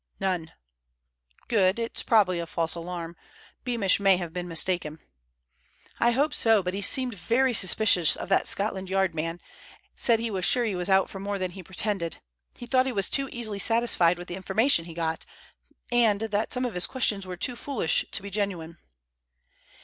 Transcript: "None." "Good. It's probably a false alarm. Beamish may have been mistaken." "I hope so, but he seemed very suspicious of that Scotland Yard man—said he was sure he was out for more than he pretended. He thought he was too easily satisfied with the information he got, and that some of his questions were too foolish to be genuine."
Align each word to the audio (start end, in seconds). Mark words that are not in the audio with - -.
"None." 0.19 0.51
"Good. 1.47 1.77
It's 1.77 2.01
probably 2.01 2.39
a 2.39 2.47
false 2.47 2.73
alarm. 2.73 3.15
Beamish 3.63 3.99
may 3.99 4.17
have 4.17 4.33
been 4.33 4.47
mistaken." 4.47 4.97
"I 5.99 6.09
hope 6.09 6.33
so, 6.33 6.63
but 6.63 6.73
he 6.73 6.81
seemed 6.81 7.13
very 7.13 7.53
suspicious 7.53 8.15
of 8.15 8.27
that 8.29 8.47
Scotland 8.47 8.89
Yard 8.89 9.13
man—said 9.13 10.19
he 10.19 10.31
was 10.31 10.43
sure 10.43 10.65
he 10.65 10.73
was 10.73 10.89
out 10.89 11.07
for 11.07 11.19
more 11.19 11.37
than 11.37 11.51
he 11.51 11.61
pretended. 11.61 12.17
He 12.55 12.65
thought 12.65 12.87
he 12.87 12.91
was 12.91 13.11
too 13.11 13.29
easily 13.31 13.59
satisfied 13.59 14.17
with 14.17 14.27
the 14.27 14.35
information 14.35 14.85
he 14.85 14.95
got, 14.95 15.23
and 15.91 16.19
that 16.21 16.51
some 16.51 16.65
of 16.65 16.73
his 16.73 16.87
questions 16.87 17.27
were 17.27 17.37
too 17.37 17.55
foolish 17.55 18.03
to 18.11 18.23
be 18.23 18.31
genuine." 18.31 18.79